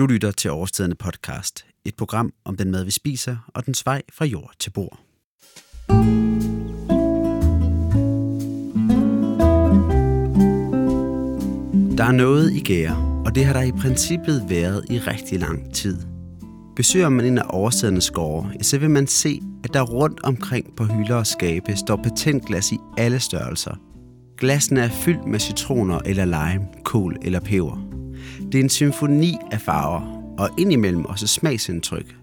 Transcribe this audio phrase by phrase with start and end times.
[0.00, 4.02] Du lytter til Overstedende podcast, et program om den mad, vi spiser og den vej
[4.12, 5.00] fra jord til bord.
[11.98, 15.74] Der er noget i gære, og det har der i princippet været i rigtig lang
[15.74, 15.98] tid.
[16.76, 20.84] Besøger man en af oversædende skove, så vil man se, at der rundt omkring på
[20.84, 23.74] hylder og skabe står patentglas i alle størrelser.
[24.38, 27.99] Glassene er fyldt med citroner eller lime, kål eller peber.
[28.52, 32.16] Det er en symfoni af farver, og indimellem også smagsindtryk.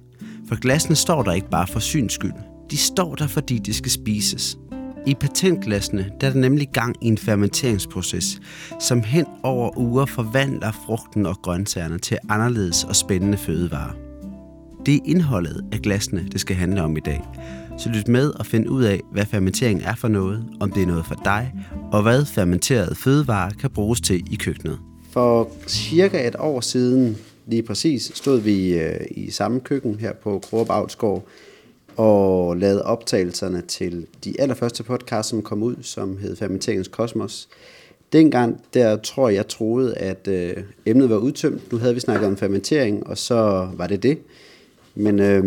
[0.47, 2.33] For glassene står der ikke bare for syns skyld.
[2.71, 4.57] De står der, fordi de skal spises.
[5.05, 8.41] I patentglassene der er der nemlig gang i en fermenteringsproces,
[8.79, 13.93] som hen over uger forvandler frugten og grøntsagerne til anderledes og spændende fødevarer.
[14.85, 17.21] Det er indholdet af glasene, det skal handle om i dag.
[17.77, 20.87] Så lyt med og find ud af, hvad fermentering er for noget, om det er
[20.87, 21.53] noget for dig,
[21.91, 24.79] og hvad fermenterede fødevarer kan bruges til i køkkenet.
[25.17, 30.39] For cirka et år siden, lige præcis, stod vi øh, i samme køkken her på
[30.49, 31.23] Kroop Avlsgaard
[31.95, 37.49] og lavede optagelserne til de allerførste podcast, som kom ud, som hed Fermenteringens Kosmos.
[38.13, 41.71] Dengang, der tror jeg, troede, at øh, emnet var udtømt.
[41.71, 44.17] Nu havde vi snakket om fermentering, og så var det det.
[44.95, 45.43] Men øh,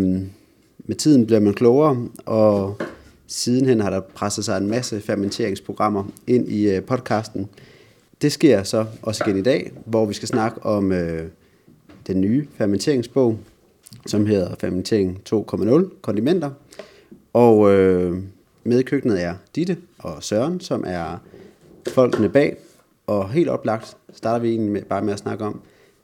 [0.77, 2.77] med tiden bliver man klogere, og
[3.27, 7.49] sidenhen har der presset sig en masse fermenteringsprogrammer ind i øh, podcasten.
[8.21, 11.27] Det sker så også igen i dag, hvor vi skal snakke om øh,
[12.07, 13.39] den nye fermenteringsbog,
[14.05, 16.51] som hedder Fermentering 2.0, kondimenter.
[17.33, 18.17] Og øh,
[18.63, 21.17] med i køkkenet er Ditte og Søren, som er
[21.87, 22.57] folkene bag.
[23.07, 25.61] Og helt oplagt starter vi egentlig med, bare med at snakke om,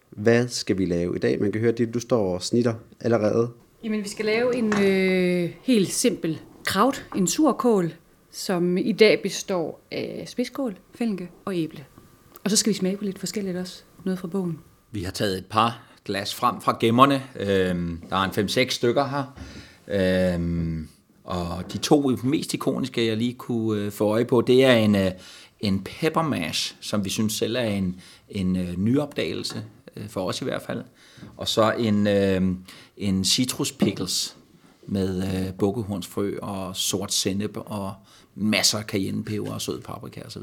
[0.09, 1.41] hvad skal vi lave i dag?
[1.41, 3.49] Man kan høre, at du står og snitter allerede.
[3.83, 7.93] Jamen, vi skal lave en øh, helt simpel kraut, en surkål,
[8.31, 11.85] som i dag består af spidskål, fælge og æble.
[12.47, 14.59] Og så skal vi smage på lidt forskelligt også, noget fra bogen.
[14.91, 17.23] Vi har taget et par glas frem fra gemmerne.
[17.35, 19.23] Øhm, der er en 5-6 stykker her.
[19.87, 20.87] Øhm,
[21.23, 24.95] og de to mest ikoniske, jeg lige kunne øh, få øje på, det er en,
[24.95, 25.11] øh,
[25.59, 29.63] en pepper mash, som vi synes selv er en, en øh, nyopdagelse,
[29.95, 30.83] øh, for os i hvert fald.
[31.37, 32.41] Og så en, øh,
[32.97, 34.37] en citrus pickles
[34.85, 37.93] med øh, bukkehornsfrø og sort sennep og
[38.35, 40.41] masser af cayennepeber og sød paprika osv.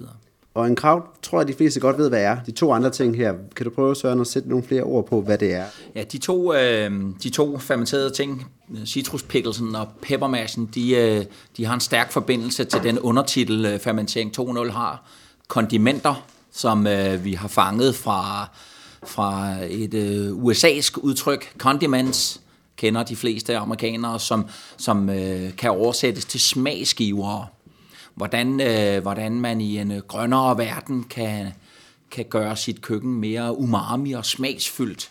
[0.54, 2.37] Og en krav, tror jeg, de fleste godt ved, hvad er.
[2.47, 5.20] De to andre ting her, kan du prøve, Søren, at sætte nogle flere ord på,
[5.20, 5.65] hvad det er?
[5.94, 6.91] Ja, de to, øh,
[7.22, 8.47] de to fermenterede ting,
[8.87, 11.25] citruspikkelsen og peppermassen, de, øh,
[11.56, 15.03] de har en stærk forbindelse til den undertitel, øh, Fermentering 2.0 har.
[15.48, 18.48] Kondimenter, som øh, vi har fanget fra,
[19.06, 22.41] fra et øh, USA'sk udtryk, condiments,
[22.76, 27.47] kender de fleste amerikanere, som, som øh, kan oversættes til smagsgivere
[28.15, 31.47] hvordan, øh, hvordan man i en øh, grønnere verden kan,
[32.11, 35.11] kan gøre sit køkken mere umami og smagsfyldt.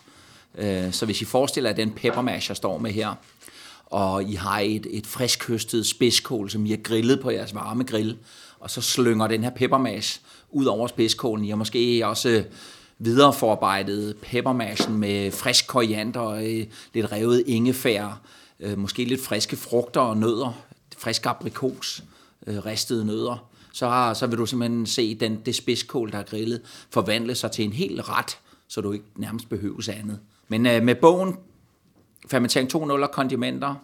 [0.54, 3.14] Øh, så hvis I forestiller jer den peppermash, jeg står med her,
[3.86, 8.16] og I har et, et friskhøstet spidskål, som I har grillet på jeres varme grill,
[8.60, 11.44] og så slynger den her peppermash ud over spidskålen.
[11.44, 12.44] I har måske også øh,
[12.98, 16.42] videreforarbejdet peppermashen med frisk koriander, og
[16.94, 18.20] lidt revet ingefær,
[18.76, 20.58] måske lidt friske frugter og nødder,
[20.98, 22.02] frisk aprikos
[22.46, 26.22] øh, ristede nødder, så, har, så vil du simpelthen se den, det spidskål, der er
[26.22, 26.60] grillet,
[26.90, 28.38] forvandle sig til en hel ret,
[28.68, 30.20] så du ikke nærmest behøves andet.
[30.48, 31.36] Men øh, med bogen
[32.30, 33.74] Fermentering 2.0 og kondimenter,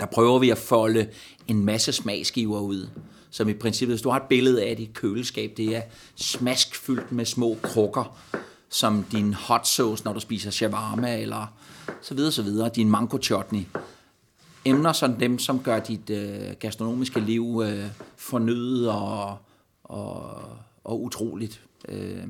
[0.00, 1.08] der prøver vi at folde
[1.46, 2.88] en masse smagsgiver ud,
[3.30, 5.82] som i princippet, hvis du har et billede af dit køleskab, det er
[6.14, 8.16] smaskfyldt med små krukker,
[8.68, 11.46] som din hot sauce, når du spiser shawarma, eller
[12.02, 13.62] så videre, så videre, din mango chutney
[14.66, 17.84] emner som dem, som gør dit øh, gastronomiske liv øh,
[18.16, 19.36] fornyet og,
[19.84, 20.40] og,
[20.84, 22.22] og utroligt øh,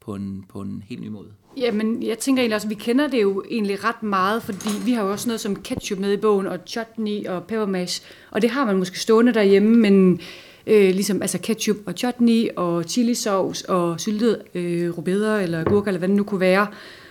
[0.00, 1.28] på, en, på en helt ny måde.
[1.56, 4.92] Jamen, jeg tænker egentlig også, at vi kender det jo egentlig ret meget, fordi vi
[4.92, 8.50] har jo også noget som ketchup med i bogen, og chutney og peppermash, og det
[8.50, 10.20] har man måske stående derhjemme, men
[10.66, 15.98] øh, ligesom altså ketchup og chutney og chilisauce og syltet øh, rubeder eller gurker, eller
[15.98, 16.66] hvad det nu kunne være,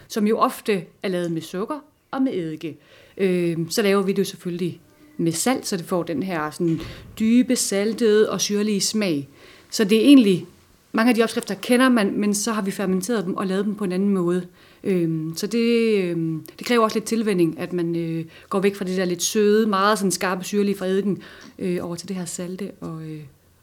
[0.07, 1.79] som jo ofte er lavet med sukker
[2.11, 2.67] og med eddike.
[2.67, 2.75] Øh,
[3.17, 4.79] Øh, så laver vi det jo selvfølgelig
[5.17, 6.79] med salt, så det får den her sådan,
[7.19, 9.27] dybe, saltede og syrlige smag.
[9.69, 10.45] Så det er egentlig,
[10.91, 13.75] mange af de opskrifter kender man, men så har vi fermenteret dem og lavet dem
[13.75, 14.45] på en anden måde.
[14.83, 16.17] Øh, så det, øh,
[16.59, 19.67] det kræver også lidt tilvænding, at man øh, går væk fra det der lidt søde,
[19.67, 21.21] meget sådan skarpe syrlige fra eddiken,
[21.59, 23.19] øh, over til det her salte og, øh,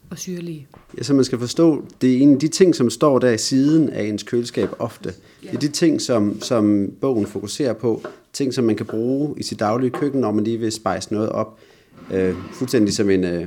[0.09, 0.67] og syrlige.
[0.97, 3.37] Ja, så man skal forstå, det er en af de ting, som står der i
[3.37, 5.13] siden af ens køleskab ofte.
[5.41, 8.01] Det er de ting, som, som bogen fokuserer på.
[8.33, 11.29] Ting, som man kan bruge i sit daglige køkken, når man lige vil spice noget
[11.29, 11.59] op.
[12.13, 13.45] Øh, fuldstændig som en, øh,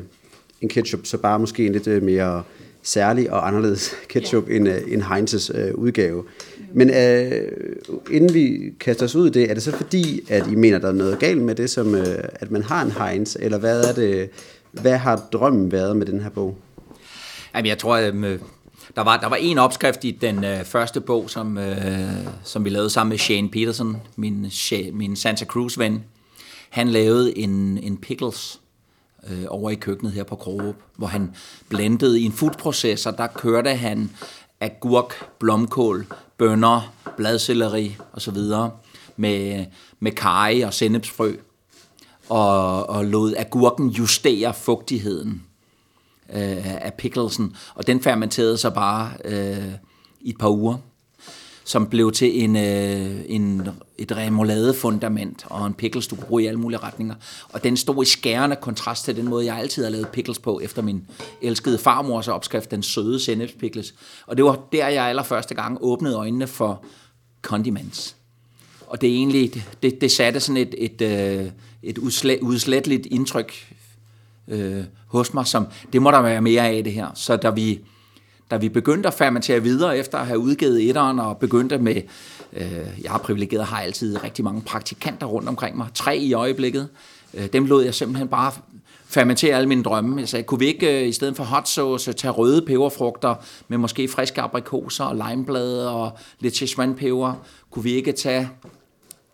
[0.61, 2.43] en ketchup, så bare måske en lidt øh, mere
[2.83, 4.55] særlig og anderledes ketchup ja.
[4.55, 6.25] end, øh, end Heinz's øh, udgave.
[6.73, 7.43] Men øh,
[8.11, 10.89] inden vi kaster os ud i det, er det så fordi, at I mener, der
[10.89, 13.93] er noget galt med det, som øh, at man har en Heinz, eller hvad er
[13.93, 14.31] det,
[14.81, 16.59] hvad har drømmen været med den her bog?
[17.55, 18.15] Jamen, jeg tror, at
[18.97, 22.11] der var, der var en opskrift i den øh, første bog, som, øh,
[22.45, 24.53] som vi lavede sammen med Shane Peterson, min,
[24.93, 26.03] min Santa Cruz-ven.
[26.71, 28.61] Han lavede en, en pickles
[29.31, 31.31] øh, over i køkkenet her på Krogerup, hvor han
[31.69, 34.11] blendede i en foodprocessor, der kørte han
[34.61, 36.07] agurk, blomkål,
[36.39, 38.37] bønner, bladcelleri osv.
[39.17, 39.65] med,
[40.01, 41.33] med kaj og sennepsfrø,
[42.29, 45.43] og, og lod agurken justere fugtigheden
[46.33, 49.73] øh, af picklesen, og den fermenterede så bare øh,
[50.21, 50.77] i et par uger,
[51.65, 56.47] som blev til en, øh, en, et remoulade-fundament og en pickles, du kunne bruge i
[56.47, 57.15] alle mulige retninger.
[57.53, 60.61] Og den stod i skærende kontrast til den måde, jeg altid har lavet pickles på,
[60.61, 61.07] efter min
[61.43, 63.95] elskede farmors opskrift, den søde sennepspickles.
[64.27, 66.85] Og det var der, jeg allerførste gang åbnede øjnene for
[67.43, 68.18] condiments.
[68.89, 71.47] Og det er egentlig, det, det satte sådan et, et, øh,
[71.83, 73.75] et, øh, udsletteligt indtryk
[74.49, 77.09] øh, hos mig, som det må der være mere af det her.
[77.15, 77.81] Så da vi,
[78.51, 82.03] da vi begyndte at fermentere videre efter at have udgivet etteren og begyndte med,
[82.53, 86.89] øh, jeg har privilegeret, har altid rigtig mange praktikanter rundt omkring mig, tre i øjeblikket,
[87.35, 88.53] øh, dem lod jeg simpelthen bare
[89.09, 90.21] fermentere alle mine drømme.
[90.21, 93.35] Jeg sagde, kunne vi ikke øh, i stedet for hot sauce tage røde peberfrugter
[93.69, 96.11] med måske friske aprikoser og limeblade og
[96.41, 97.35] lidt Szechuan-peber?
[97.71, 98.51] Kunne vi ikke tage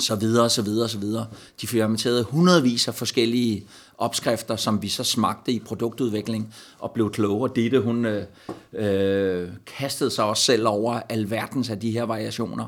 [0.00, 1.26] så videre, så videre, så videre.
[1.60, 3.64] De fermenterede hundredvis af forskellige
[3.98, 7.50] opskrifter, som vi så smagte i produktudvikling og blev klogere.
[7.56, 8.24] Ditte, hun øh,
[8.72, 12.66] øh, kastede sig også selv over alverdens af de her variationer.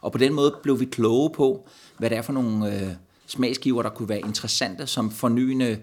[0.00, 1.68] Og på den måde blev vi kloge på,
[1.98, 2.88] hvad det er for nogle øh,
[3.26, 5.78] smagsgiver, der kunne være interessante som fornyende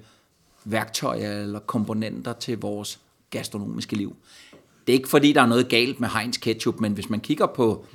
[0.65, 4.15] værktøjer eller komponenter til vores gastronomiske liv.
[4.88, 7.45] Det er ikke fordi, der er noget galt med Heinz ketchup, men hvis man kigger
[7.45, 7.85] på,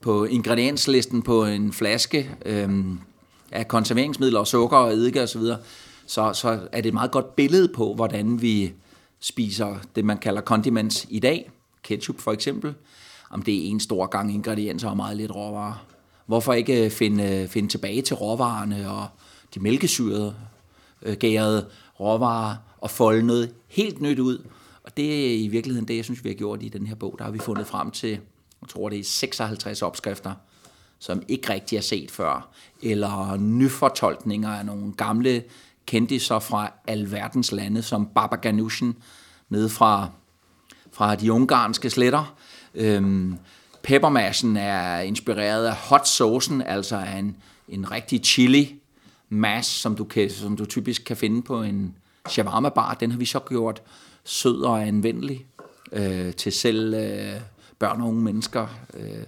[0.00, 3.00] på ingredienslisten på en flaske øhm,
[3.52, 5.56] af konserveringsmidler og sukker og eddike osv., så,
[6.06, 8.72] så, så er det et meget godt billede på, hvordan vi
[9.20, 11.50] spiser det, man kalder condiments i dag.
[11.82, 12.74] Ketchup for eksempel.
[13.30, 15.86] Om det er en stor gang ingredienser og meget lidt råvarer.
[16.26, 19.06] Hvorfor ikke øh, finde, øh, finde tilbage til råvarerne og
[19.54, 20.34] de mælkesyrede,
[21.02, 21.66] øh, gærede
[22.00, 24.46] råvarer og folde noget helt nyt ud.
[24.82, 27.14] Og det er i virkeligheden det, jeg synes, vi har gjort i den her bog.
[27.18, 28.10] Der har vi fundet frem til,
[28.60, 30.34] jeg tror det er 56 opskrifter,
[30.98, 32.48] som ikke rigtig er set før,
[32.82, 35.44] eller nyfortolkninger af nogle gamle
[35.86, 38.82] kendiser fra alverdens lande, som Baba Ganoush,
[39.48, 40.08] nede fra,
[40.92, 42.36] fra de ungarske sletter.
[42.74, 43.38] Øhm,
[43.82, 47.36] peppermassen er inspireret af hot saucen, altså af en,
[47.68, 48.80] en rigtig chili
[49.28, 51.96] mash, som du, kan, som du typisk kan finde på en
[52.30, 52.94] shawarma bar.
[52.94, 53.82] Den har vi så gjort
[54.24, 55.46] sød og anvendelig
[55.92, 57.40] øh, til selv øh,
[57.78, 59.24] børn og unge mennesker, øh,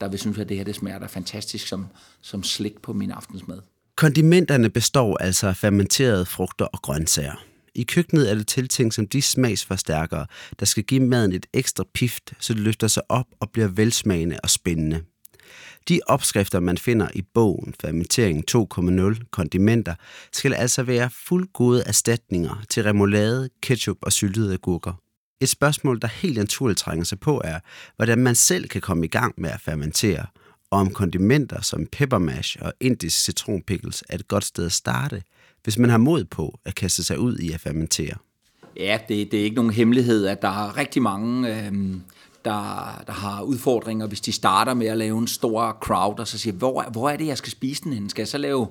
[0.00, 1.86] der vil synes, at det her det smager der fantastisk som,
[2.20, 3.58] som slik på min aftensmad.
[3.96, 7.44] Kondimenterne består altså af fermenterede frugter og grøntsager.
[7.74, 10.26] I køkkenet er det tiltænkt som de smagsforstærkere,
[10.60, 14.38] der skal give maden et ekstra pift, så det løfter sig op og bliver velsmagende
[14.42, 15.04] og spændende.
[15.88, 19.94] De opskrifter, man finder i bogen Fermentering 2.0 Kondimenter,
[20.32, 24.92] skal altså være fuldgode erstatninger til remoulade, ketchup og syltede agurker.
[25.40, 27.60] Et spørgsmål, der helt naturligt trænger sig på, er,
[27.96, 30.26] hvordan man selv kan komme i gang med at fermentere–
[30.72, 35.22] og om kondimenter som peppermash og indisk citronpickles er et godt sted at starte,
[35.64, 38.14] hvis man har mod på at kaste sig ud i at fermentere.
[38.76, 41.72] Ja, det, det er ikke nogen hemmelighed, at der er rigtig mange, øh,
[42.44, 46.38] der, der har udfordringer, hvis de starter med at lave en stor crowd, og så
[46.38, 48.08] siger, hvor, hvor er det, jeg skal spise den hen?
[48.08, 48.66] Skal jeg så lave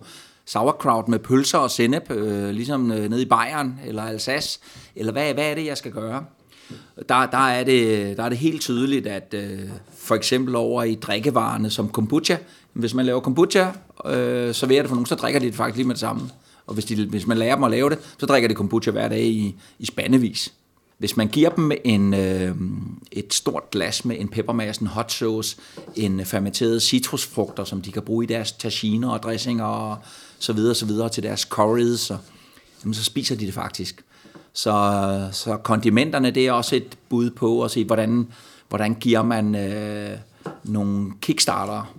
[0.45, 4.59] sauerkraut med pølser og sennep, øh, ligesom øh, nede i Bayern eller Alsace?
[4.95, 6.25] Eller hvad, hvad er det, jeg skal gøre?
[7.09, 9.59] der, der, er det, der er det helt tydeligt, at øh,
[9.97, 12.37] for eksempel over i drikkevarerne som kombucha,
[12.73, 13.67] hvis man laver kombucha,
[14.05, 16.21] øh, så det for nogen, så drikker de det faktisk lige med det samme.
[16.67, 19.07] Og hvis, de, hvis man lærer dem at lave det, så drikker de kombucha hver
[19.07, 20.53] dag i, i spandevis.
[21.01, 22.55] Hvis man giver dem en, øh,
[23.11, 25.57] et stort glas med en peppermassen hot sauce,
[25.95, 29.97] en fermenteret citrusfrugter, som de kan bruge i deres taginer og dressinger og
[30.39, 32.17] så videre, så videre til deres curries, så,
[32.83, 34.03] jamen, så spiser de det faktisk.
[34.53, 38.27] Så, så kondimenterne, det er også et bud på at se, hvordan,
[38.69, 40.17] hvordan giver man øh,
[40.63, 41.95] nogle kickstarter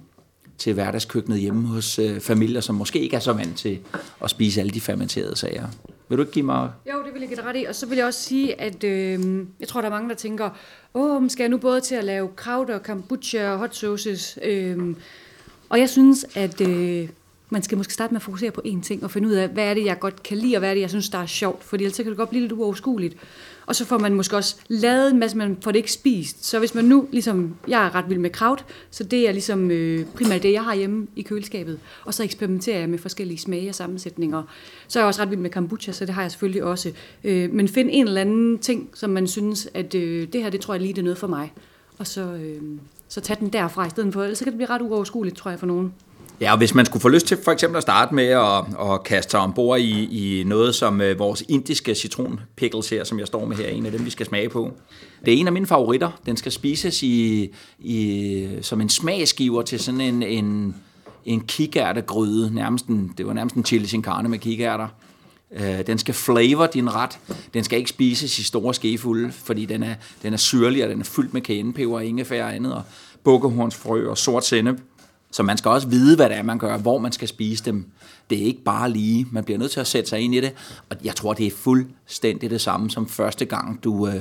[0.59, 3.79] til hverdagskøkkenet hjemme hos øh, familier, som måske ikke er så vant til
[4.25, 5.67] at spise alle de fermenterede sager.
[6.13, 6.71] Vil du ikke give mig...
[6.93, 7.65] Jo, det vil jeg give dig ret i.
[7.65, 10.51] Og så vil jeg også sige, at øh, jeg tror, der er mange, der tænker,
[10.95, 14.39] åh, skal jeg nu både til at lave kraut og kombucha og hot sauces?
[14.43, 14.97] Øh,
[15.69, 17.09] og jeg synes, at øh,
[17.53, 19.65] man skal måske starte med at fokusere på én ting, og finde ud af, hvad
[19.65, 21.65] er det, jeg godt kan lide, og hvad er det, jeg synes, der er sjovt,
[21.65, 23.17] For ellers kan det godt blive lidt uoverskueligt.
[23.67, 26.45] Og så får man måske også lavet en masse, man får det ikke spist.
[26.45, 29.71] Så hvis man nu, ligesom, jeg er ret vild med kraut, så det er ligesom
[29.71, 31.79] øh, primært det, jeg har hjemme i køleskabet.
[32.05, 34.43] Og så eksperimenterer jeg med forskellige smage og sammensætninger.
[34.89, 36.93] Så er jeg også ret vild med kombucha, så det har jeg selvfølgelig også.
[37.25, 40.61] Øh, men find en eller anden ting, som man synes, at øh, det her, det
[40.61, 41.53] tror jeg lige, det er noget for mig.
[41.99, 42.63] Og så, øh,
[43.09, 45.51] så tag den derfra i stedet for, ellers så kan det blive ret uoverskueligt, tror
[45.51, 45.93] jeg, for nogen.
[46.41, 49.03] Ja, og hvis man skulle få lyst til for eksempel at starte med at, at
[49.05, 53.45] kaste sig ombord i, i noget som øh, vores indiske citronpickles her, som jeg står
[53.45, 54.73] med her, en af dem, vi skal smage på.
[55.25, 56.11] Det er en af mine favoritter.
[56.27, 57.49] Den skal spises i,
[57.79, 60.75] i, som en smagsgiver til sådan en, en,
[61.25, 62.55] en kikærtegryde.
[62.55, 64.89] Nærmest en, det var nærmest en chili sin carne med kikærter.
[65.57, 67.19] Øh, den skal flavor din ret.
[67.55, 71.01] Den skal ikke spises i store skefulde, fordi den er, den er syrlig, og den
[71.01, 72.83] er fyldt med cayennepeber og ingefær og andet, og
[73.25, 74.81] bukkehornsfrø og sort sennep.
[75.33, 77.87] Så man skal også vide, hvad det er, man gør, hvor man skal spise dem.
[78.31, 79.27] Det er ikke bare lige.
[79.31, 80.53] Man bliver nødt til at sætte sig ind i det.
[80.91, 84.15] Og jeg tror, det er fuldstændig det samme som første gang, du, øh,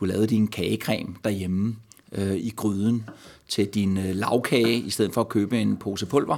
[0.00, 1.76] du lavede din kagecreme derhjemme
[2.12, 3.04] øh, i gryden
[3.48, 6.36] til din øh, lavkage, i stedet for at købe en pose pulver.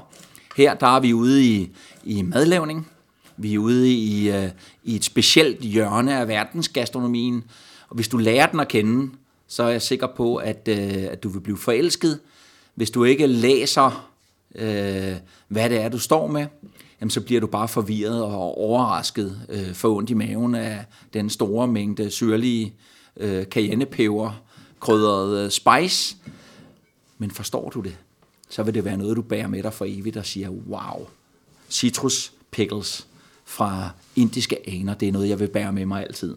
[0.57, 1.71] Her der er vi ude i,
[2.05, 2.89] i madlavning.
[3.37, 4.49] Vi er ude i, øh,
[4.85, 7.45] i et specielt hjørne af verdensgastronomien.
[7.89, 9.11] Og hvis du lærer den at kende,
[9.47, 12.21] så er jeg sikker på, at, øh, at du vil blive forelsket.
[12.75, 14.10] Hvis du ikke læser
[14.55, 15.17] øh,
[15.49, 16.47] hvad det er, du står med,
[17.01, 21.31] jamen, så bliver du bare forvirret og overrasket øh, for ondt i maven af den
[21.31, 22.75] store mængde syrlige
[23.17, 24.43] øh, cayennepeber,
[24.81, 26.17] krydret øh, spice.
[27.19, 27.97] Men forstår du det,
[28.49, 31.07] så vil det være noget, du bærer med dig for evigt og siger, wow,
[31.69, 33.07] citrus pickles
[33.45, 36.37] fra indiske aner, det er noget, jeg vil bære med mig altid.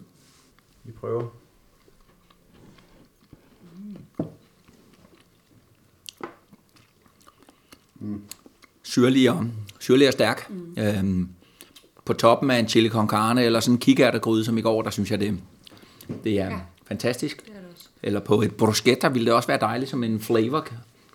[0.84, 1.43] Vi prøver.
[8.82, 9.46] Syrlig og,
[9.80, 10.50] syrlig og stærk.
[10.50, 10.82] Mm.
[10.82, 11.28] Øhm,
[12.04, 14.90] på toppen af en chili con carne, eller sådan en kikærtegryde som i går, der
[14.90, 15.38] synes jeg, det,
[16.24, 16.58] det er ja.
[16.88, 17.46] fantastisk.
[17.46, 17.88] Det er det også.
[18.02, 20.66] Eller på et bruschetta ville det også være dejligt som en flavor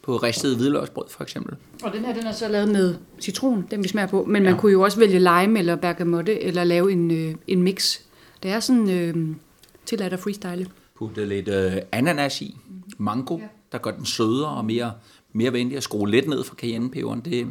[0.04, 1.56] på ristet hvidløgsbrød for eksempel.
[1.84, 4.54] Og den her, den er så lavet med citron, den vi smager på, men man
[4.54, 4.60] ja.
[4.60, 8.00] kunne jo også vælge lime eller bergamotte, eller lave en, øh, en mix.
[8.44, 9.36] Det er sådan øh,
[9.86, 10.68] tilladt at freestyle.
[10.98, 12.58] Putte lidt øh, ananas i,
[12.98, 13.44] mango, ja.
[13.72, 14.92] der gør den sødere og mere
[15.34, 17.20] mere venlig at skrue lidt ned for cayennepeberen.
[17.20, 17.48] Det,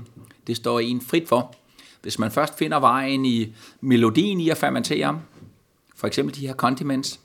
[0.47, 1.55] det står en frit for.
[2.03, 5.21] Hvis man først finder vejen i melodien i at fermentere,
[5.97, 7.21] for eksempel de her condiments,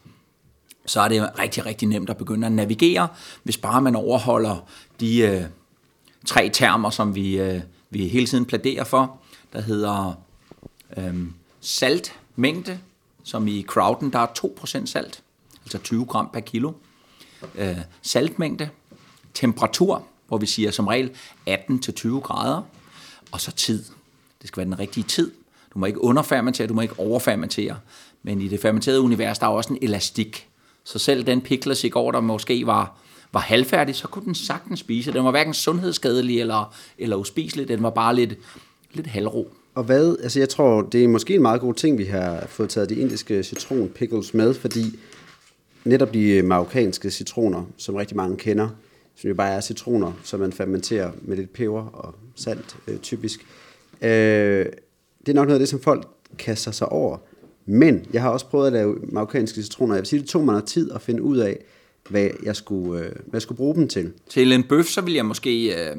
[0.86, 3.08] så er det rigtig, rigtig nemt at begynde at navigere,
[3.44, 4.68] hvis bare man overholder
[5.00, 5.44] de øh,
[6.26, 9.18] tre termer, som vi, øh, vi hele tiden pladerer for.
[9.54, 10.14] Der hedder
[10.98, 11.28] øh,
[11.62, 12.80] saltmængde,
[13.24, 15.24] som i crowden, der er 2% salt,
[15.64, 16.72] altså 20 gram per kilo.
[17.56, 18.70] Øh, saltmængde,
[19.34, 21.12] temperatur, hvor vi siger som regel
[21.50, 22.62] 18-20 grader,
[23.32, 23.84] og så tid.
[24.42, 25.32] Det skal være den rigtige tid.
[25.74, 27.78] Du må ikke underfermentere, du må ikke overfermentere.
[28.24, 30.48] Men i det fermenterede univers, der er også en elastik.
[30.84, 32.98] Så selv den pickles i går, der måske var,
[33.34, 35.14] var halvfærdig, så kunne den sagtens spise.
[35.14, 38.34] Den var hverken sundhedsskadelig eller, eller uspiselig, den var bare lidt,
[38.94, 39.54] lidt halvro.
[39.76, 42.70] Og hvad, altså jeg tror, det er måske en meget god ting, vi har fået
[42.70, 45.00] taget de indiske citron pickles med, fordi
[45.84, 48.70] netop de marokkanske citroner, som rigtig mange kender,
[49.16, 53.46] som jo bare er citroner, som man fermenterer med lidt peber og salt, øh, typisk.
[54.02, 54.66] Øh,
[55.26, 57.18] det er nok noget af det, som folk kaster sig over.
[57.66, 59.94] Men jeg har også prøvet at lave marokkanske citroner.
[59.96, 61.58] Jeg vil sige, det tog mig noget tid at finde ud af,
[62.10, 64.14] hvad jeg skulle, øh, hvad jeg skulle bruge dem til.
[64.30, 65.98] Til en bøf, så vil jeg måske øh,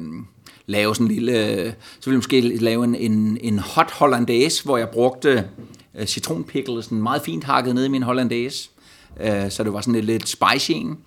[0.65, 4.63] lave sådan en lille, øh, så vil jeg måske lave en, en, en hot hollandaise,
[4.63, 5.49] hvor jeg brugte
[5.95, 8.69] øh, citronpickle, sådan meget fint hakket ned i min hollandaise.
[9.21, 10.97] Øh, så det var sådan lidt, lidt spicy en.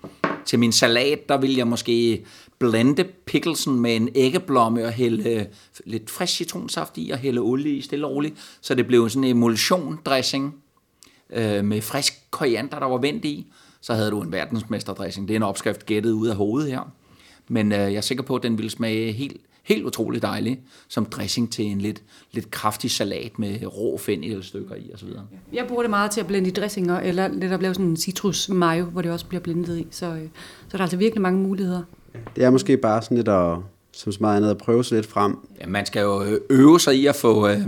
[0.49, 2.25] Til min salat, der vil jeg måske
[2.59, 5.45] blende pickelsen med en æggeblomme og hælde øh,
[5.85, 9.23] lidt frisk citronsaft i og hælde olie i stille og roligt, så det blev sådan
[9.23, 10.55] en emulsion dressing
[11.29, 13.47] øh, med frisk koriander, der var vendt i.
[13.81, 15.27] Så havde du en verdensmesterdressing.
[15.27, 16.91] Det er en opskrift gættet ud af hovedet her.
[17.47, 21.05] Men øh, jeg er sikker på, at den ville smage helt, helt utrolig dejlig som
[21.05, 25.07] dressing til en lidt, lidt kraftig salat med rå fennikelstykker i osv.
[25.53, 27.97] Jeg bruger det meget til at blende i dressinger, eller lidt at lave sådan en
[27.97, 29.87] citrus mayo, hvor det også bliver blendet i.
[29.91, 30.21] Så, øh,
[30.67, 31.81] så der er altså virkelig mange muligheder.
[32.35, 33.57] Det er måske bare sådan lidt at,
[33.93, 35.37] som så meget andet, at prøve sig lidt frem.
[35.61, 37.61] Ja, man skal jo øh, øve sig i at få øh,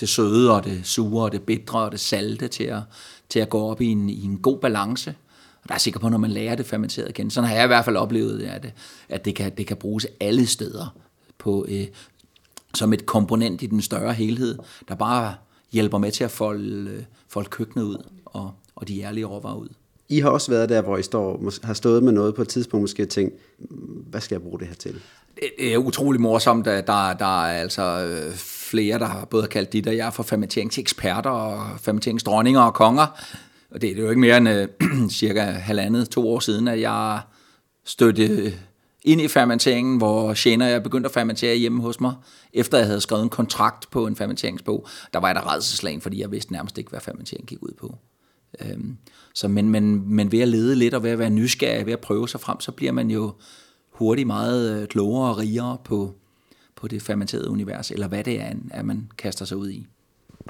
[0.00, 2.80] det søde og det sure og det bitre og det salte til at,
[3.28, 5.14] til at gå op i en, i en god balance.
[5.62, 7.30] Og der er sikker på, når man lærer det fermenteret igen.
[7.30, 8.72] Sådan har jeg i hvert fald oplevet, at,
[9.08, 10.96] at det, kan, det kan bruges alle steder
[11.38, 11.86] på, øh,
[12.74, 15.34] som et komponent i den større helhed, der bare
[15.72, 19.68] hjælper med til at folde, øh, folde køkkenet ud og, og de ærlige råvarer ud.
[20.08, 22.82] I har også været der, hvor I står, har stået med noget på et tidspunkt,
[22.82, 23.34] måske tænkt,
[24.10, 24.94] hvad skal jeg bruge det her til?
[25.58, 28.08] Det er utrolig morsomt, at der, der er altså
[28.70, 33.06] flere, der har både kaldt dit og jeg for fermenteringseksperter og fermenteringsdronninger og konger.
[33.70, 34.68] Og det er jo ikke mere end øh,
[35.10, 37.20] cirka halvandet, to år siden, at jeg
[37.84, 38.52] støtte
[39.06, 42.14] ind i fermenteringen, hvor Shane jeg begyndte at fermentere hjemme hos mig,
[42.52, 44.86] efter jeg havde skrevet en kontrakt på en fermenteringsbog.
[45.12, 47.94] Der var jeg da redselslagen, fordi jeg vidste nærmest ikke, hvad fermentering gik ud på.
[48.60, 48.96] Øhm,
[49.34, 52.00] så, men, men, men ved at lede lidt og ved at være nysgerrig, ved at
[52.00, 53.32] prøve sig frem, så bliver man jo
[53.90, 56.14] hurtigt meget øh, klogere og rigere på,
[56.76, 59.86] på det fermenterede univers, eller hvad det er, at man kaster sig ud i.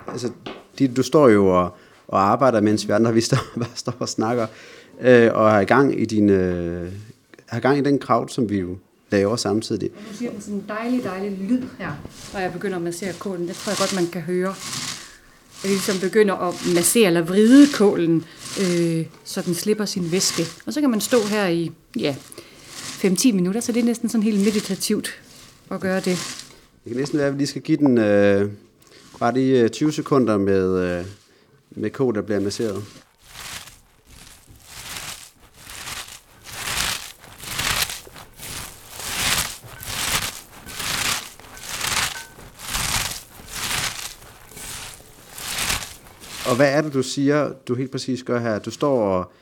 [0.08, 0.32] Altså,
[0.96, 1.76] du står jo og,
[2.08, 4.46] og arbejder, mens vi andre vi står, bare står og snakker,
[5.00, 6.92] øh, og er i gang i din, øh,
[7.46, 8.76] har gang i den krav, som vi jo
[9.10, 9.90] laver samtidig.
[9.96, 11.92] Og nu siger den sådan en dejlig, dejlig lyd her,
[12.32, 13.48] når jeg begynder at massere kålen.
[13.48, 14.54] Det tror jeg godt, man kan høre.
[15.62, 18.24] Jeg ligesom begynder at massere eller vride kålen,
[18.60, 20.42] øh, så den slipper sin væske.
[20.66, 22.16] Og så kan man stå her i ja,
[23.04, 25.20] 5-10 minutter, så det er næsten sådan helt meditativt
[25.70, 26.18] at gøre det.
[26.84, 28.50] Det kan næsten være, at vi lige skal give den øh,
[29.18, 31.04] bare lige 20 øh, sekunder med, øh,
[31.70, 32.84] med kål, der bliver masseret.
[46.50, 48.58] Og hvad er det, du siger, du helt præcis gør her?
[48.58, 49.32] Du står og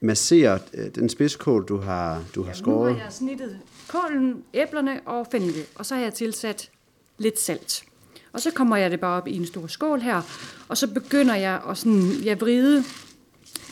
[0.00, 2.92] masserer øh, den spidskål, du har, du har skåret.
[2.92, 6.70] Nu har jeg snittet kålen, æblerne og fennike, og så har jeg tilsat
[7.18, 7.84] lidt salt.
[8.32, 10.22] Og så kommer jeg det bare op i en stor skål her,
[10.68, 12.84] og så begynder jeg at sådan, jeg vride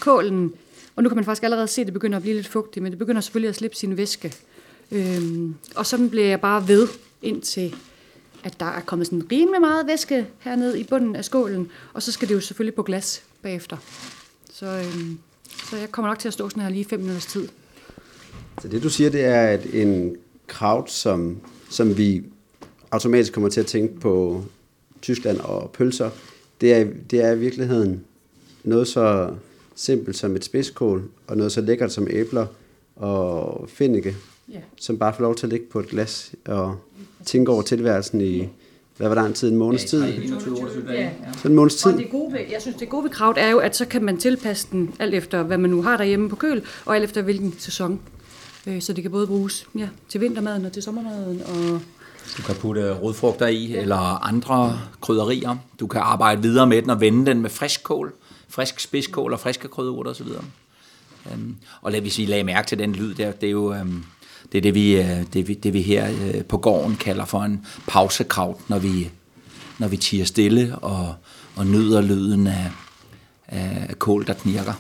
[0.01, 0.53] kålen,
[0.97, 2.93] og nu kan man faktisk allerede se, at det begynder at blive lidt fugtigt, men
[2.93, 4.35] det begynder selvfølgelig at slippe sin væske.
[4.93, 6.89] Øhm, og så bliver jeg bare ved,
[7.23, 7.75] indtil
[8.45, 12.13] at der er kommet sådan rimelig meget væske hernede i bunden af skålen, og så
[12.13, 13.77] skal det jo selvfølgelig på glas bagefter.
[14.53, 15.19] Så, øhm,
[15.71, 17.49] så jeg kommer nok til at stå sådan her lige fem minutters tid.
[18.63, 20.17] Så det du siger, det er, at en
[20.47, 21.39] kraut, som,
[21.71, 22.25] som vi
[22.91, 24.45] automatisk kommer til at tænke på
[25.03, 26.11] Tyskland og pølser,
[26.61, 28.05] det er, det er i virkeligheden
[28.65, 29.31] noget så
[29.75, 32.47] simpelt som et spidskål, og noget så lækkert som æbler
[32.97, 34.17] og finnike,
[34.53, 34.59] ja.
[34.77, 36.77] som bare får lov til at ligge på et glas og
[37.25, 38.49] tænke over tilværelsen i,
[38.97, 40.05] hvad var der en tid, en måneds tid?
[40.05, 41.11] Ja, ja.
[41.43, 41.93] Så en måneds tid.
[41.93, 44.05] Og det gode ved, jeg synes, det gode ved kraut er jo, at så kan
[44.05, 47.23] man tilpasse den alt efter, hvad man nu har derhjemme på køl, og alt efter
[47.23, 48.01] hvilken sæson.
[48.67, 51.43] Øh, så det kan både bruges ja, til vintermaden og til sommermaden.
[51.43, 51.81] Og
[52.37, 55.57] du kan putte rodfrugter i, eller andre krydderier.
[55.81, 58.13] Du kan arbejde videre med den og vende den med frisk kål,
[58.49, 60.27] frisk spidskål og friske krydderurter osv.
[61.35, 63.81] Um, og lad, hvis vi lagde mærke til den lyd der, det er jo...
[63.81, 64.05] Um,
[64.53, 67.41] det er det vi, øh, det, vi, det, vi her øh, på gården kalder for
[67.41, 69.11] en pausekraut, når vi,
[69.79, 71.15] når vi tiger stille og,
[71.57, 72.71] og nyder lyden af,
[73.47, 74.73] af kål, der knirker.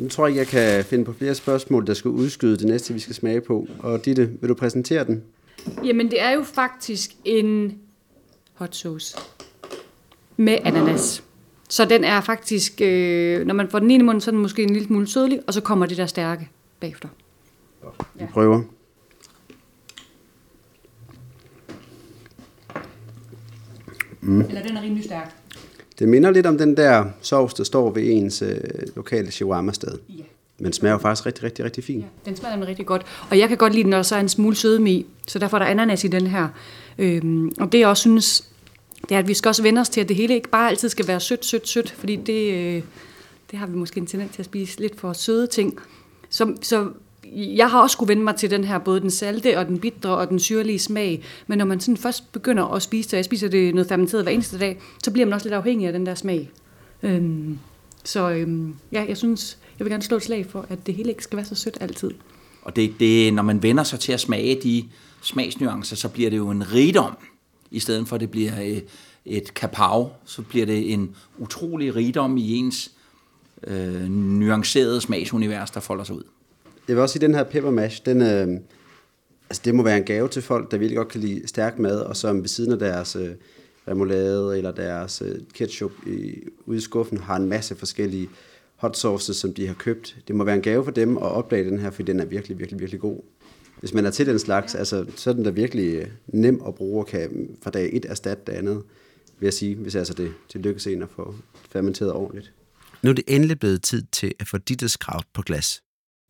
[0.00, 3.00] Nu tror jeg, jeg kan finde på flere spørgsmål, der skal udskyde det næste, vi
[3.00, 3.68] skal smage på.
[3.78, 5.22] Og Ditte, vil du præsentere den?
[5.84, 7.78] Jamen, det er jo faktisk en
[8.54, 9.18] hot sauce
[10.36, 11.22] med ananas.
[11.68, 14.42] Så den er faktisk, øh, når man får den ene i munden, så er den
[14.42, 16.48] måske en lille smule sødlig, og så kommer det der stærke
[16.80, 17.08] bagefter.
[18.14, 18.62] Vi prøver.
[24.20, 24.40] Mm.
[24.40, 25.36] Eller den er rimelig stærk.
[25.98, 28.60] Det minder lidt om den der sovs, der står ved ens øh,
[28.96, 29.98] lokale shawarma-sted.
[30.08, 30.22] Ja.
[30.60, 32.04] Men smager jo faktisk rigtig, rigtig, rigtig fint.
[32.04, 33.02] Ja, den smager nemlig rigtig godt.
[33.30, 35.06] Og jeg kan godt lide den, når der så er en smule sødme i.
[35.26, 36.48] Så derfor er der ananas i den her.
[36.98, 38.44] Øhm, og det jeg også synes,
[39.08, 40.88] det er, at vi skal også vende os til, at det hele ikke bare altid
[40.88, 41.90] skal være sødt, sødt, sødt.
[41.90, 42.82] Fordi det, øh,
[43.50, 45.78] det har vi måske en tendens til at spise lidt for søde ting.
[46.30, 46.88] Så, så
[47.34, 50.16] jeg har også skulle vende mig til den her, både den salte og den bitre
[50.16, 51.24] og den syrlige smag.
[51.46, 54.24] Men når man sådan først begynder at spise det, og jeg spiser det noget fermenteret
[54.24, 56.50] hver eneste dag, så bliver man også lidt afhængig af den der smag.
[57.02, 57.58] Øhm,
[58.04, 61.08] så øhm, ja, jeg synes, jeg vil gerne slå et slag for, at det hele
[61.08, 62.10] ikke skal være så sødt altid.
[62.62, 64.84] Og det, det, når man vender sig til at smage de
[65.22, 67.16] smagsnuancer, så bliver det jo en rigdom,
[67.70, 68.84] i stedet for at det bliver et,
[69.24, 72.90] et kapav, så bliver det en utrolig rigdom i ens
[73.66, 76.22] øh, nuancerede smagsunivers, der folder sig ud.
[76.88, 78.60] Jeg vil også sige, at den her pepper mash, den, øh,
[79.50, 82.00] altså det må være en gave til folk, der virkelig godt kan lide stærk mad,
[82.00, 83.30] og som ved siden af deres øh,
[83.88, 86.34] remoulade eller deres øh, ketchup i,
[86.66, 88.28] ude i skuffen har en masse forskellige
[88.80, 90.16] hot sauces, som de har købt.
[90.28, 92.58] Det må være en gave for dem at opdage den her, for den er virkelig,
[92.58, 93.22] virkelig, virkelig god.
[93.80, 96.74] Hvis man er til den slags, altså, så er den da virkelig øh, nem at
[96.74, 98.82] bruge og kan fra dag et erstatte det andet,
[99.38, 101.34] vil jeg sige, hvis altså det, det lykkes en at få
[101.70, 102.52] fermenteret ordentligt.
[103.02, 105.82] Nu er det endelig blevet tid til at få Dittes kraut på glas.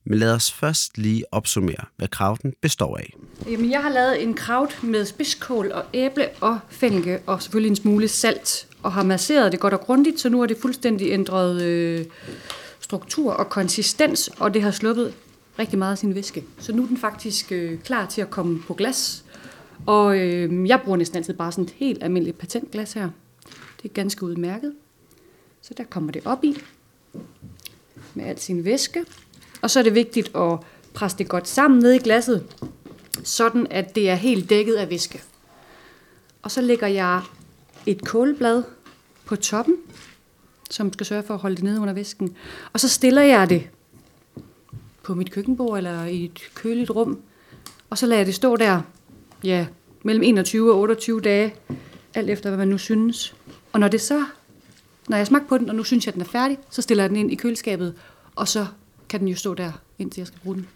[0.07, 3.15] Men lad os først lige opsummere, hvad krauten består af.
[3.51, 7.77] Jamen, jeg har lavet en kraut med spidskål og æble og fælge, og selvfølgelig en
[7.77, 11.63] smule salt og har masseret det godt og grundigt, så nu er det fuldstændig ændret
[11.63, 12.05] øh,
[12.81, 15.15] struktur og konsistens, og det har sluppet
[15.59, 16.45] rigtig meget af sin væske.
[16.59, 19.25] Så nu er den faktisk øh, klar til at komme på glas.
[19.87, 23.11] Og øh, jeg bruger næsten altid bare sådan et helt almindeligt patentglas her.
[23.83, 24.73] Det er ganske udmærket.
[25.63, 26.57] Så der kommer det op i
[28.15, 29.05] med al sin væske.
[29.63, 30.59] Og så er det vigtigt at
[30.95, 32.47] presse det godt sammen ned i glasset,
[33.25, 35.23] sådan at det er helt dækket af væske.
[36.43, 37.23] Og så lægger jeg
[37.87, 38.63] et kålblad
[39.25, 39.77] på toppen,
[40.71, 42.37] som skal sørge for at holde det nede under væsken.
[42.73, 43.69] Og så stiller jeg det
[45.03, 47.19] på mit køkkenbord eller i et køligt rum,
[47.91, 48.83] og så lader jeg det stå der,
[49.45, 49.67] ja,
[50.03, 51.55] mellem 21 og 28 dage,
[52.15, 53.35] alt efter hvad man nu synes.
[53.73, 54.25] Og når det så,
[55.09, 57.05] når jeg smagt på den, og nu synes jeg, at den er færdig, så stiller
[57.05, 57.95] jeg den ind i køleskabet,
[58.35, 58.67] og så
[59.09, 60.69] kan den jo stå der, indtil jeg skal bruge den.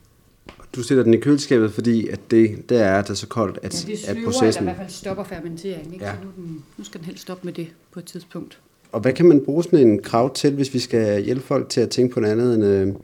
[0.75, 3.93] Du stiller den i køleskabet, fordi at det, der er det så koldt, at, Ja,
[4.11, 4.47] at processen...
[4.47, 5.93] eller i hvert fald stopper fermenteringen.
[5.93, 6.05] Ikke?
[6.05, 6.13] Ja.
[6.13, 8.59] Så nu, den, nu skal den helst stoppe med det på et tidspunkt.
[8.93, 11.81] Og hvad kan man bruge sådan en krav til, hvis vi skal hjælpe folk til
[11.81, 12.95] at tænke på noget andet end, øh,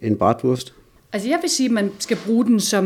[0.00, 0.74] end bratwurst?
[1.12, 2.84] Altså jeg vil sige, at man skal bruge den som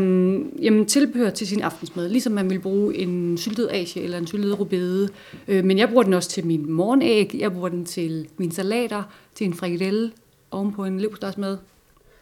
[0.61, 4.59] jamen, tilbehør til sin aftensmad, ligesom man vil bruge en syltet asie eller en syltet
[4.59, 5.09] rubede.
[5.47, 9.03] Øh, men jeg bruger den også til min morgenæg, jeg bruger den til mine salater,
[9.35, 10.11] til en frikadelle
[10.51, 11.57] ovenpå en leverpostejsmad.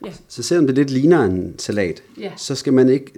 [0.06, 0.14] Ja.
[0.28, 2.32] Så selvom det lidt ligner en salat, Ja.
[2.38, 3.12] så skal man ikke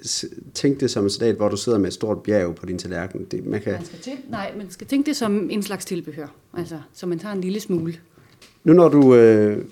[0.54, 3.26] tænke det som en salat, hvor du sidder med et stort bjerg på din tallerken.
[3.32, 6.28] Det, man kan, Man skal til, nej, man skal tænke det som en slags tilbehør,
[6.58, 7.96] altså, så man tager en lille smule.
[8.64, 9.66] Nu når du øh,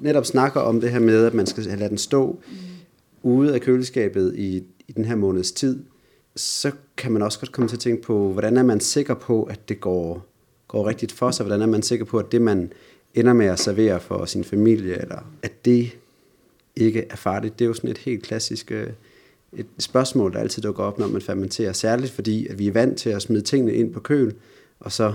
[0.00, 2.56] netop snakker om det her med, at man skal lade den stå mm.
[3.30, 5.78] ude af køleskabet i, i den her måneds tid,
[6.36, 9.42] så kan man også godt komme til at tænke på, hvordan er man sikker på,
[9.42, 10.26] at det går,
[10.68, 11.46] går rigtigt for sig?
[11.46, 12.72] Hvordan er man sikker på, at det, man
[13.14, 15.90] ender med at servere for sin familie, eller at det
[16.78, 17.58] ikke er farligt?
[17.58, 18.86] Det er jo sådan et helt klassisk øh,
[19.52, 21.72] et spørgsmål, der altid dukker op, når man fermenterer.
[21.72, 24.34] Særligt fordi, at vi er vant til at smide tingene ind på køl,
[24.80, 25.12] og så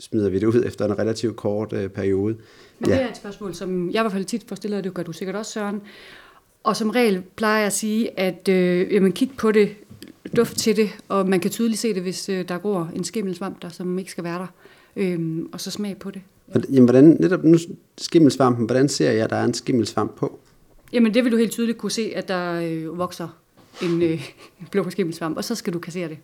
[0.00, 2.36] smider vi det ud efter en relativt kort øh, periode.
[2.78, 2.94] Men ja.
[2.96, 5.02] det er et spørgsmål, som jeg i hvert fald tit får stillet, og det gør
[5.02, 5.80] du sikkert også, Søren.
[6.64, 9.70] Og som regel plejer jeg at sige, at øh, jamen, kig på det,
[10.36, 13.62] duft til det, og man kan tydeligt se det, hvis øh, der går en skimmelsvamp
[13.62, 14.46] der, som ikke skal være der.
[14.96, 16.22] Øhm, og så smag på det.
[16.46, 17.58] Hvordan- Jamen, hvordan, netop nu
[17.98, 20.39] skimmelsvampen, hvordan ser jeg, at der er en skimmelsvamp på?
[20.92, 23.28] Jamen det vil du helt tydeligt kunne se, at der øh, vokser
[23.82, 24.30] en øh,
[24.70, 26.18] blå skimmelsvamp, og så skal du kassere det.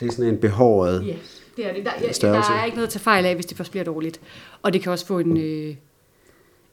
[0.00, 1.06] Det er sådan en behåret.
[1.06, 1.16] Ja,
[1.56, 1.84] det er det.
[1.84, 2.52] Der, ja, Størrelse.
[2.52, 4.20] der er ikke noget at tage fejl af, hvis det først bliver dårligt.
[4.62, 5.74] Og det kan også få en, øh,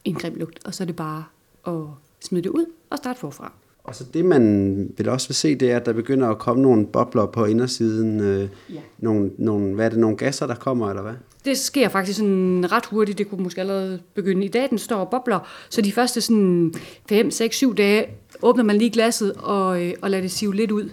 [0.06, 1.24] en grim lugt, og så er det bare
[1.68, 1.84] at
[2.22, 3.54] smide det ud og starte forfra.
[3.84, 6.62] Og så det, man vil også vil se, det er, at der begynder at komme
[6.62, 8.20] nogle bobler på indersiden.
[8.20, 8.76] Øh, Ja.
[9.00, 11.14] nogle, nogle, hvad er det, nogle gasser, der kommer, eller hvad?
[11.46, 13.18] Det sker faktisk sådan ret hurtigt.
[13.18, 14.68] Det kunne måske allerede begynde i dag.
[14.70, 15.40] Den står og bobler.
[15.70, 16.74] Så de første sådan
[17.10, 18.06] 5, 6, 7 dage
[18.42, 20.90] åbner man lige glasset og, øh, og lader det sive lidt ud.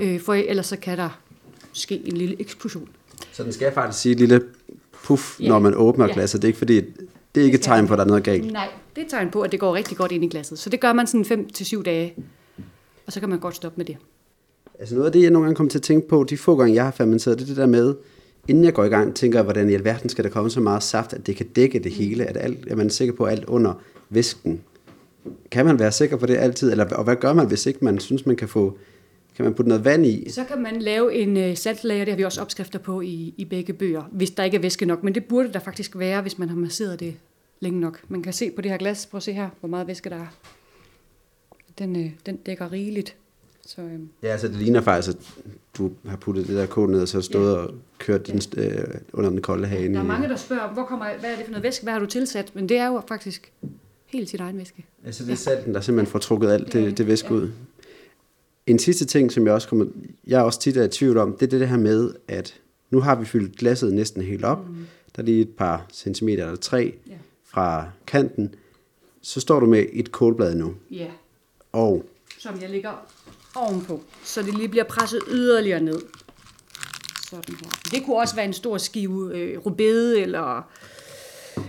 [0.00, 1.18] Øh, for ellers så kan der
[1.72, 2.88] ske en lille eksplosion.
[3.32, 4.40] Så den skal faktisk sige et lille
[5.04, 5.48] puff, Ja.
[5.48, 6.12] når man åbner Ja.
[6.12, 6.42] glasset.
[6.42, 6.80] Det er ikke fordi,
[7.34, 8.52] det er ikke et tegn på, at der er noget galt.
[8.52, 10.58] Nej, det er et tegn på, at det går rigtig godt ind i glasset.
[10.58, 12.14] Så det gør man sådan 5 til 7 dage.
[13.06, 13.96] Og så kan man godt stoppe med det.
[14.78, 16.74] Altså noget af det, jeg nogle gange kommer til at tænke på, de få gange,
[16.74, 17.94] jeg har fermenteret, det er det der med,
[18.48, 20.82] inden jeg går i gang, tænker jeg, hvordan i alverden skal der komme så meget
[20.82, 23.74] saft, at det kan dække det hele, at alt, er man sikker på alt under
[24.10, 24.60] væsken.
[25.50, 27.98] Kan man være sikker på det altid, eller, og hvad gør man, hvis ikke man
[27.98, 28.78] synes, man kan få,
[29.38, 30.30] kan man putte noget vand i?
[30.30, 33.44] Så kan man lave en øh, saltlager, det har vi også opskrifter på i, i
[33.44, 35.02] begge bøger, hvis der ikke er væske nok.
[35.02, 37.14] Men det burde der faktisk være, hvis man har masseret det
[37.60, 38.00] længe nok.
[38.08, 40.16] Man kan se på det her glas, prøv at se her, hvor meget væske der
[40.16, 40.26] er.
[41.78, 43.16] Den, øh, den dækker rigeligt.
[43.66, 45.24] Så, øh, Ja, altså det ligner faktisk, at
[45.78, 49.30] du har puttet det der kål ned, og så stået og kørt den øh, under
[49.30, 49.94] den kolde hane.
[49.94, 52.00] der er mange, der spørger, hvor kommer, hvad er det for noget væske, hvad har
[52.00, 52.50] du tilsat?
[52.54, 53.52] Men det er jo faktisk
[54.06, 54.86] helt sit egen væske.
[55.04, 57.34] Altså det er salten, der simpelthen får trukket alt det, det væske ja.
[57.34, 57.50] ud.
[58.68, 59.86] En sidste ting, som jeg også kommer,
[60.26, 63.00] jeg er også tit er i tvivl om, det er det, her med, at nu
[63.00, 64.68] har vi fyldt glasset næsten helt op.
[64.68, 64.74] Mm.
[65.16, 67.12] Der er lige et par centimeter eller tre Ja.
[67.46, 68.54] fra kanten.
[69.22, 70.74] Så står du med et kålblad nu.
[70.90, 71.06] Ja,
[71.72, 72.04] Og
[72.38, 73.06] som jeg lægger
[73.54, 76.00] ovenpå, så det lige bliver presset yderligere ned.
[77.30, 77.70] Sådan her.
[77.90, 80.62] Det kunne også være en stor skive øh, rubede eller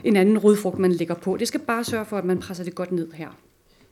[0.03, 1.37] en anden rodfrugt, man lægger på.
[1.37, 3.29] Det skal bare sørge for, at man presser det godt ned her.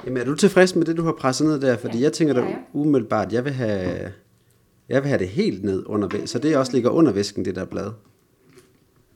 [0.06, 1.78] Jamen, er du tilfreds med det, du har presset ned der?
[1.78, 2.60] Fordi Ja, jeg tænker det da er jeg.
[2.74, 4.12] umiddelbart, jeg vil have,
[4.90, 6.28] jeg vil have det helt ned under væsken.
[6.28, 7.92] Så det også ligger under væsken, det der blad.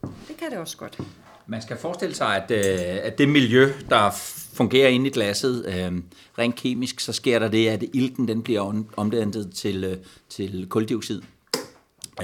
[0.01, 0.99] Det kan det også godt.
[1.47, 4.09] Man skal forestille sig, at, øh, at det miljø, der
[4.53, 6.01] fungerer inde i glasset, øh,
[6.39, 9.97] rent kemisk, så sker der det, at ilten den bliver om- omdannet til, øh,
[10.29, 11.21] til koldioxid.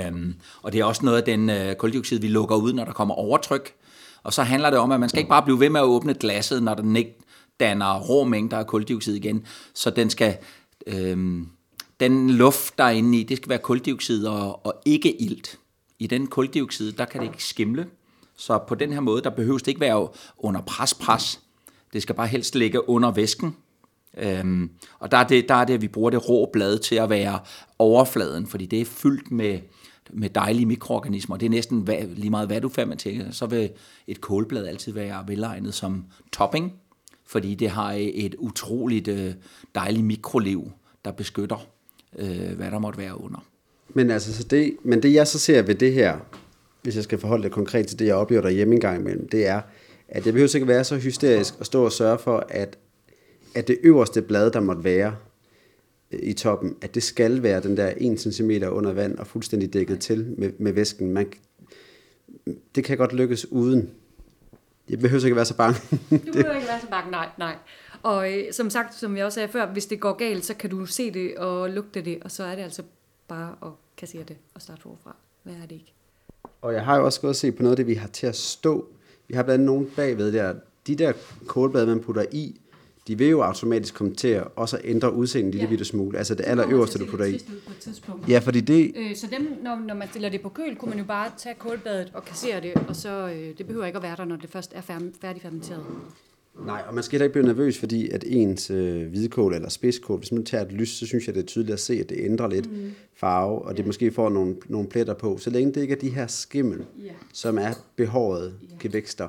[0.09, 2.91] Um, og det er også noget af den øh, koldioxid, vi lukker ud, når der
[2.91, 3.73] kommer overtryk.
[4.23, 6.13] Og så handler det om, at man skal ikke bare blive ved med at åbne
[6.13, 7.17] glasset, når den ikke
[7.59, 9.45] danner rå mængder af koldioxid igen.
[9.73, 10.37] Så den skal...
[10.87, 11.43] Øh,
[11.99, 15.59] den luft, der er inde i, det skal være koldioxid og, og ikke ilt.
[15.99, 17.87] I den koldioxid, der kan det ikke skimle.
[18.37, 21.39] Så på den her måde, der behøves det ikke være under pres-pres.
[21.93, 23.55] Det skal bare helst ligge under væsken.
[24.17, 26.95] Øhm, og der er, det, der er det, at vi bruger det rå blad til
[26.95, 27.39] at være
[27.79, 29.59] overfladen, fordi det er fyldt med,
[30.13, 31.37] med dejlige mikroorganismer.
[31.37, 33.31] Det er næsten hvad, lige meget, hvad du fermenterer.
[33.31, 33.69] Så vil
[34.07, 36.73] et kålblad altid være velegnet som topping,
[37.27, 39.33] fordi det har et utroligt øh,
[39.75, 40.71] dejligt mikroliv,
[41.05, 41.67] der beskytter,
[42.19, 43.45] øh, hvad der måtte være under.
[43.89, 46.17] Men, altså, så det, men det jeg så ser ved det her,
[46.81, 49.47] hvis jeg skal forholde det konkret til det, jeg oplever derhjemme en gang imellem, det
[49.47, 49.61] er,
[50.07, 52.77] at det behøver ikke være så hysterisk at stå og sørge for, at,
[53.55, 55.15] at det øverste blad, der måtte være
[56.11, 59.73] øh, i toppen, at det skal være den der 1 cm under vand og fuldstændig
[59.73, 61.13] dækket til med, med væsken.
[61.13, 61.27] Man,
[62.75, 63.89] det kan godt lykkes uden.
[64.89, 65.79] Jeg behøver ikke være så bange.
[66.11, 67.55] Du behøver ikke være så bange, nej, nej.
[68.03, 70.69] Og øh, som sagt, som jeg også sagde før, hvis det går galt, så kan
[70.69, 72.83] du se det og lugte det, og så er det altså
[73.27, 75.15] bare at kassere det og starte forfra.
[75.43, 75.93] Hvad er det ikke?
[76.61, 78.27] Og jeg har jo også gået og set på noget af det, vi har til
[78.27, 78.87] at stå.
[79.27, 80.53] Vi har blandt andet nogen bagved der.
[80.87, 81.13] De der
[81.47, 82.61] kålblade, man putter i,
[83.07, 86.17] de vil jo automatisk komme til at også ændre udseendet en lille smule.
[86.17, 87.41] Altså det allerøverste, du putter i.
[87.67, 88.29] På et tidspunkt.
[88.29, 88.91] Ja, fordi det...
[88.95, 91.55] Øh, så dem, når, når man stiller det på køl, kunne man jo bare tage
[91.59, 94.49] kålbadet og kassere det, og så øh, det behøver ikke at være der, når det
[94.49, 95.83] først er færdig, færdigfermenteret.
[96.65, 100.19] Nej, og man skal heller ikke blive nervøs, fordi at ens øh, hvidkål eller spidskål,
[100.19, 102.17] hvis man tager et lys, så synes jeg, det er tydeligt at se, at det
[102.19, 102.91] ændrer lidt mm.
[103.15, 105.37] farve, og det måske får nogle, nogle pletter på.
[105.37, 107.09] Så længe det ikke er de her skimmel, Ja.
[107.33, 108.75] som er behårede Ja.
[108.79, 109.27] gevækster,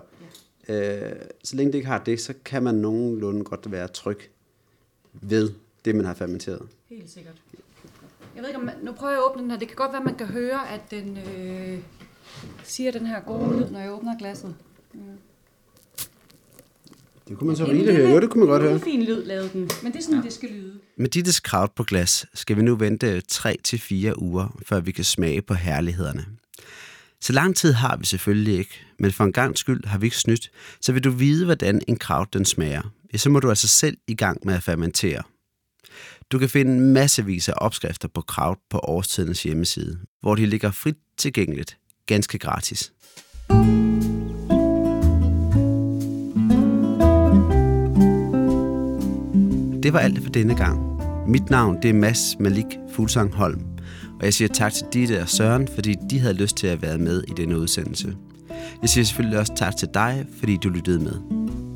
[0.68, 1.12] øh,
[1.44, 4.18] så længe det ikke har det, så kan man nogenlunde godt være tryg
[5.12, 5.50] ved
[5.84, 6.68] det, man har fermenteret.
[6.88, 7.34] Helt sikkert.
[8.34, 9.58] Jeg ved ikke, om man, nu prøver jeg at åbne den her.
[9.58, 11.78] Det kan godt være, man kan høre, at den øh,
[12.64, 14.54] siger den her gode lyd, når jeg åbner glasset.
[17.28, 18.10] Det kunne man så rigeligt høre.
[18.10, 18.72] Jo, det kunne man godt høre.
[18.72, 20.24] En fin lyd lavede den, men det er sådan, ja.
[20.24, 20.78] det skal lyde.
[20.96, 25.42] Med Dittes kraut på glas skal vi nu vente 3-4 uger, før vi kan smage
[25.42, 26.26] på herlighederne.
[27.20, 30.16] Så lang tid har vi selvfølgelig ikke, men for en gang skyld har vi ikke
[30.16, 30.50] snydt,
[30.80, 32.82] så vil du vide, hvordan en kraut den smager.
[33.12, 35.22] Ja, så må du altså selv i gang med at fermentere.
[36.32, 40.96] Du kan finde massevis af opskrifter på kraut på Årstidens hjemmeside, hvor de ligger frit
[41.16, 42.92] tilgængeligt, ganske gratis.
[49.82, 50.80] Det var alt for denne gang.
[51.28, 53.60] Mit navn det er Mads Malik Fuglsang Holm,
[54.18, 56.98] og jeg siger tak til Ditte og Søren, fordi de havde lyst til at være
[56.98, 58.14] med i denne udsendelse.
[58.82, 61.67] Jeg siger selvfølgelig også tak til dig, fordi du lyttede med.